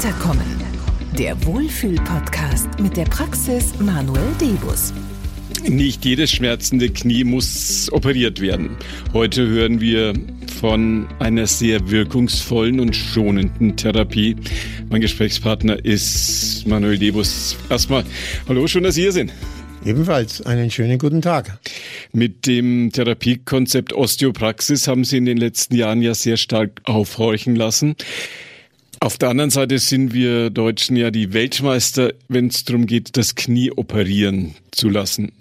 [0.00, 0.46] Weiterkommen.
[1.18, 4.94] Der Wohlfühl-Podcast mit der Praxis Manuel Debus.
[5.68, 8.78] Nicht jedes schmerzende Knie muss operiert werden.
[9.12, 10.14] Heute hören wir
[10.58, 14.36] von einer sehr wirkungsvollen und schonenden Therapie.
[14.88, 17.58] Mein Gesprächspartner ist Manuel Debus.
[17.68, 18.04] Erstmal,
[18.48, 19.34] hallo, schön, dass Sie hier sind.
[19.84, 21.58] Ebenfalls einen schönen guten Tag.
[22.14, 27.96] Mit dem Therapiekonzept Osteopraxis haben Sie in den letzten Jahren ja sehr stark aufhorchen lassen.
[29.02, 33.34] Auf der anderen Seite sind wir Deutschen ja die Weltmeister, wenn es darum geht, das
[33.34, 35.32] Knie operieren zu lassen.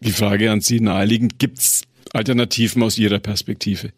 [0.00, 1.82] Die Frage an Sie naheliegend, gibt es
[2.14, 3.90] Alternativen aus Ihrer Perspektive?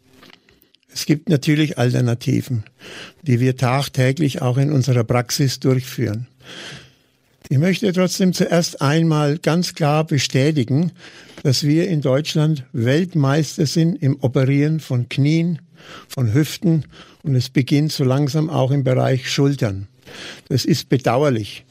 [0.93, 2.65] Es gibt natürlich Alternativen,
[3.21, 6.27] die wir tagtäglich auch in unserer Praxis durchführen.
[7.47, 10.91] Ich möchte trotzdem zuerst einmal ganz klar bestätigen,
[11.43, 15.59] dass wir in Deutschland Weltmeister sind im Operieren von Knien,
[16.09, 16.83] von Hüften
[17.27, 19.87] und es beginnt so langsam auch im Bereich Schultern.
[20.49, 21.65] Das ist bedauerlich.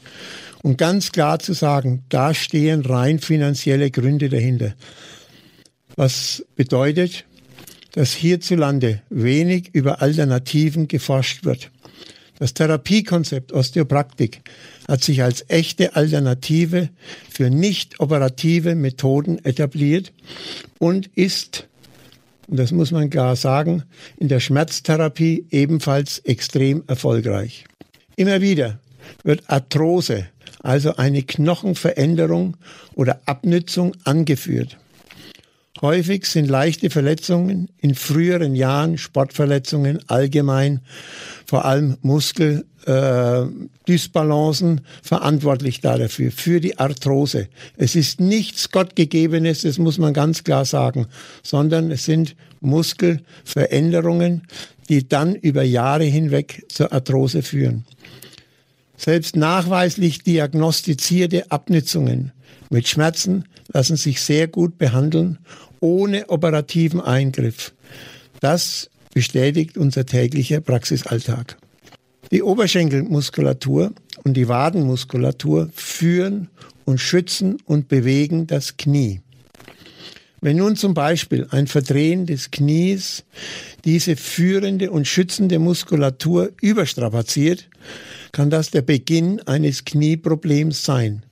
[0.61, 4.75] Und ganz klar zu sagen, da stehen rein finanzielle Gründe dahinter.
[5.95, 7.25] Was bedeutet,
[7.93, 11.71] dass hierzulande wenig über Alternativen geforscht wird.
[12.37, 14.41] Das Therapiekonzept Osteopraktik
[14.87, 16.89] hat sich als echte Alternative
[17.29, 20.13] für nicht operative Methoden etabliert
[20.77, 21.67] und ist,
[22.47, 23.83] und das muss man klar sagen,
[24.17, 27.65] in der Schmerztherapie ebenfalls extrem erfolgreich.
[28.15, 28.79] Immer wieder
[29.23, 30.27] wird Arthrose,
[30.61, 32.57] also eine Knochenveränderung
[32.95, 34.77] oder Abnützung angeführt.
[35.81, 40.79] Häufig sind leichte Verletzungen in früheren Jahren, Sportverletzungen allgemein,
[41.45, 47.47] vor allem Muskeldysbalancen äh, verantwortlich dafür, für die Arthrose.
[47.77, 51.05] Es ist nichts Gottgegebenes, das muss man ganz klar sagen,
[51.43, 54.47] sondern es sind Muskelveränderungen,
[54.89, 57.85] die dann über Jahre hinweg zur Arthrose führen.
[58.97, 62.31] Selbst nachweislich diagnostizierte Abnützungen
[62.71, 65.37] mit Schmerzen lassen sich sehr gut behandeln
[65.79, 67.73] ohne operativen Eingriff.
[68.39, 71.57] Das bestätigt unser täglicher Praxisalltag.
[72.31, 73.93] Die Oberschenkelmuskulatur
[74.23, 76.49] und die Wadenmuskulatur führen
[76.85, 79.21] und schützen und bewegen das Knie.
[80.39, 83.23] Wenn nun zum Beispiel ein Verdrehen des Knies
[83.85, 87.69] diese führende und schützende Muskulatur überstrapaziert,
[88.31, 91.23] kann das der Beginn eines Knieproblems sein,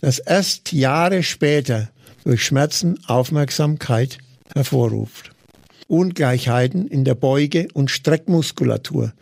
[0.00, 1.90] das erst Jahre später
[2.24, 4.18] durch Schmerzen Aufmerksamkeit
[4.54, 5.30] hervorruft.
[5.88, 9.12] Ungleichheiten in der Beuge- und Streckmuskulatur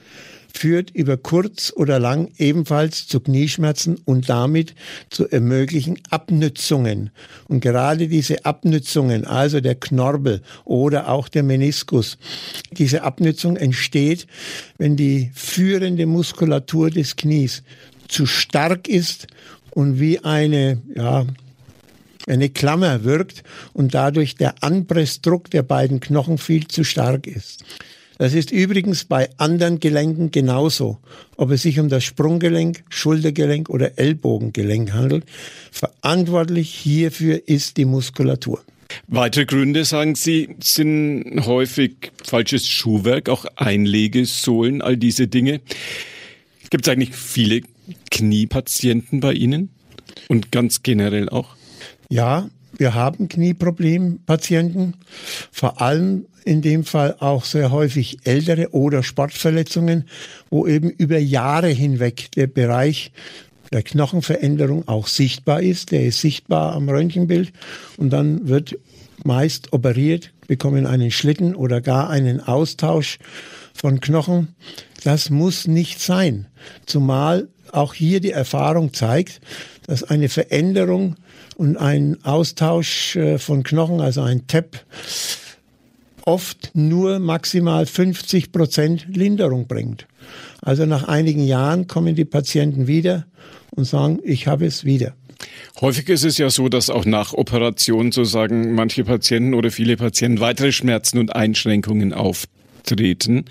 [0.58, 4.74] führt über kurz oder lang ebenfalls zu Knieschmerzen und damit
[5.08, 7.10] zu ermöglichen Abnützungen.
[7.46, 12.18] Und gerade diese Abnützungen, also der Knorbel oder auch der Meniskus,
[12.72, 14.26] diese Abnützung entsteht,
[14.78, 17.62] wenn die führende Muskulatur des Knies
[18.08, 19.26] zu stark ist
[19.70, 21.24] und wie eine, ja,
[22.28, 27.64] eine Klammer wirkt und dadurch der Anpressdruck der beiden Knochen viel zu stark ist.
[28.18, 30.98] Das ist übrigens bei anderen Gelenken genauso,
[31.36, 35.24] ob es sich um das Sprunggelenk, Schultergelenk oder Ellbogengelenk handelt.
[35.70, 38.60] Verantwortlich hierfür ist die Muskulatur.
[39.06, 45.60] Weitere Gründe, sagen Sie, sind häufig falsches Schuhwerk, auch Einlegesohlen, all diese Dinge.
[46.70, 47.60] Gibt es eigentlich viele
[48.10, 49.70] Kniepatienten bei Ihnen?
[50.26, 51.57] Und ganz generell auch?
[52.08, 54.94] Ja, wir haben Knieproblempatienten,
[55.52, 60.08] vor allem in dem Fall auch sehr häufig ältere oder Sportverletzungen,
[60.48, 63.12] wo eben über Jahre hinweg der Bereich
[63.72, 65.92] der Knochenveränderung auch sichtbar ist.
[65.92, 67.52] Der ist sichtbar am Röntgenbild
[67.98, 68.78] und dann wird
[69.24, 73.18] meist operiert, bekommen einen Schlitten oder gar einen Austausch
[73.74, 74.54] von Knochen.
[75.04, 76.46] Das muss nicht sein.
[76.86, 79.40] Zumal auch hier die Erfahrung zeigt,
[79.86, 81.16] dass eine Veränderung
[81.56, 84.84] und ein Austausch äh, von Knochen, also ein TEP,
[86.22, 90.06] oft nur maximal 50 Prozent Linderung bringt.
[90.60, 93.26] Also nach einigen Jahren kommen die Patienten wieder
[93.70, 95.14] und sagen, ich habe es wieder.
[95.80, 100.40] Häufig ist es ja so, dass auch nach Operationen sozusagen manche Patienten oder viele Patienten
[100.40, 103.44] weitere Schmerzen und Einschränkungen auftreten.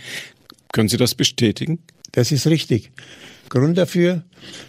[0.72, 1.80] Können Sie das bestätigen?
[2.12, 2.92] Das ist richtig.
[3.50, 4.24] Grund dafür,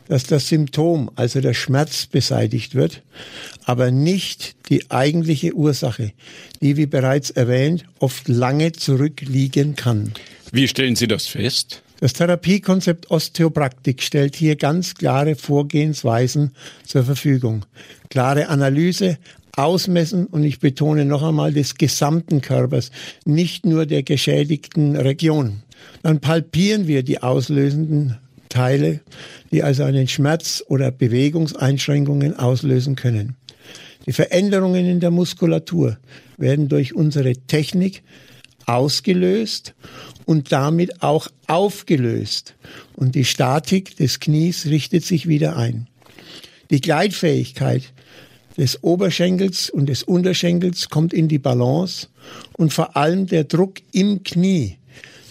[0.06, 3.02] dass das Symptom, also der Schmerz beseitigt wird,
[3.64, 6.12] aber nicht die eigentliche Ursache,
[6.62, 10.12] die, wie bereits erwähnt, oft lange zurückliegen kann.
[10.52, 11.82] Wie stellen Sie das fest?
[12.00, 16.52] Das Therapiekonzept Osteopraktik stellt hier ganz klare Vorgehensweisen
[16.84, 17.64] zur Verfügung.
[18.08, 19.18] Klare Analyse,
[19.56, 22.92] Ausmessen und ich betone noch einmal des gesamten Körpers,
[23.24, 25.64] nicht nur der geschädigten Region.
[26.04, 28.18] Dann palpieren wir die auslösenden
[28.48, 29.00] Teile,
[29.52, 33.36] die also einen Schmerz oder Bewegungseinschränkungen auslösen können.
[34.06, 35.98] Die Veränderungen in der Muskulatur
[36.36, 38.02] werden durch unsere Technik
[38.66, 39.74] ausgelöst
[40.24, 42.54] und damit auch aufgelöst.
[42.96, 45.88] Und die Statik des Knies richtet sich wieder ein.
[46.70, 47.92] Die Gleitfähigkeit
[48.58, 52.08] des Oberschenkels und des Unterschenkels kommt in die Balance
[52.54, 54.76] und vor allem der Druck im Knie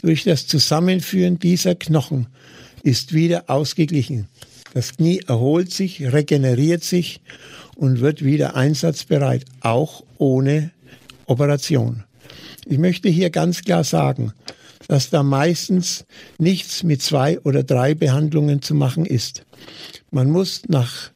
[0.02, 2.28] durch das Zusammenführen dieser Knochen
[2.88, 4.30] ist wieder ausgeglichen.
[4.74, 7.20] Das Knie erholt sich, regeneriert sich
[7.76, 10.72] und wird wieder einsatzbereit, auch ohne
[11.26, 12.06] Operation.
[12.66, 14.32] Ich möchte hier ganz klar sagen,
[14.88, 16.06] dass da meistens
[16.38, 19.44] nichts mit zwei oder drei Behandlungen zu machen ist.
[20.10, 21.12] Man muss nach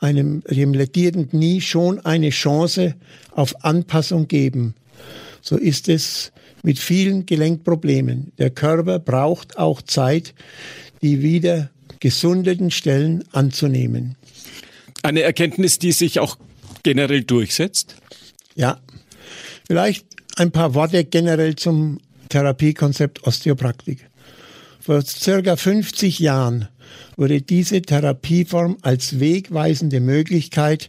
[0.00, 2.96] einem remlettierten Knie schon eine Chance
[3.30, 4.74] auf Anpassung geben.
[5.40, 6.32] So ist es
[6.64, 8.32] mit vielen Gelenkproblemen.
[8.38, 10.34] Der Körper braucht auch Zeit,
[11.02, 11.70] die wieder
[12.00, 14.16] gesundeten Stellen anzunehmen.
[15.02, 16.38] Eine Erkenntnis, die sich auch
[16.82, 17.96] generell durchsetzt?
[18.54, 18.80] Ja.
[19.66, 20.06] Vielleicht
[20.36, 24.08] ein paar Worte generell zum Therapiekonzept Osteopraktik.
[24.80, 26.68] Vor circa 50 Jahren
[27.16, 30.88] wurde diese Therapieform als wegweisende Möglichkeit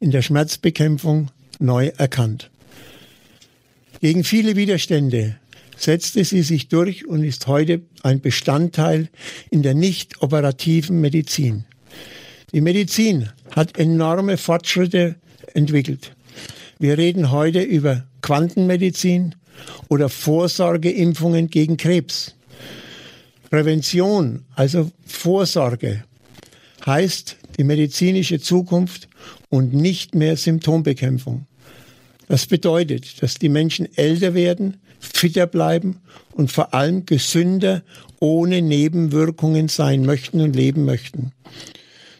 [0.00, 2.50] in der Schmerzbekämpfung neu erkannt.
[4.00, 5.36] Gegen viele Widerstände
[5.76, 9.08] setzte sie sich durch und ist heute ein Bestandteil
[9.50, 11.64] in der nicht operativen Medizin.
[12.52, 15.16] Die Medizin hat enorme Fortschritte
[15.54, 16.12] entwickelt.
[16.78, 19.34] Wir reden heute über Quantenmedizin
[19.88, 22.34] oder Vorsorgeimpfungen gegen Krebs.
[23.50, 26.04] Prävention, also Vorsorge,
[26.84, 29.08] heißt die medizinische Zukunft
[29.48, 31.46] und nicht mehr Symptombekämpfung.
[32.28, 36.00] Das bedeutet, dass die Menschen älter werden, fitter bleiben
[36.32, 37.82] und vor allem gesünder
[38.18, 41.32] ohne Nebenwirkungen sein möchten und leben möchten.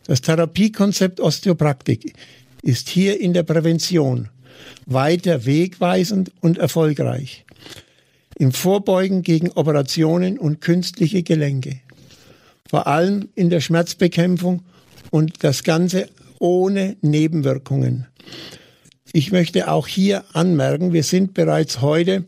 [0.06, 2.14] Das Therapiekonzept Osteopraktik
[2.62, 4.28] ist hier in der Prävention
[4.86, 7.44] weiter wegweisend und erfolgreich.
[8.38, 11.80] Im Vorbeugen gegen Operationen und künstliche Gelenke.
[12.68, 14.62] Vor allem in der Schmerzbekämpfung
[15.10, 16.08] und das Ganze
[16.38, 18.06] ohne Nebenwirkungen.
[19.16, 22.24] Ich möchte auch hier anmerken, wir sind bereits heute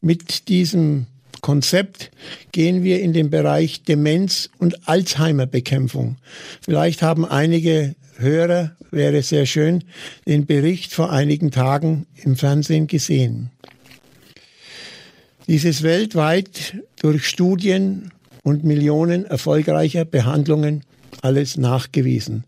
[0.00, 1.06] mit diesem
[1.42, 2.10] Konzept
[2.50, 6.16] gehen wir in den Bereich Demenz und Alzheimer-Bekämpfung.
[6.60, 9.84] Vielleicht haben einige Hörer, wäre sehr schön,
[10.26, 13.50] den Bericht vor einigen Tagen im Fernsehen gesehen.
[15.46, 18.10] Dieses weltweit durch Studien
[18.42, 20.82] und Millionen erfolgreicher Behandlungen
[21.22, 22.42] alles nachgewiesen.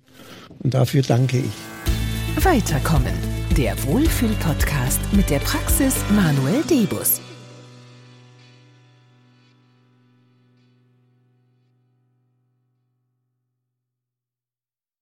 [0.59, 2.45] Und dafür danke ich.
[2.45, 3.26] Weiterkommen.
[3.57, 7.26] Der Wohlfühl-Podcast mit der Praxis Manuel Debus.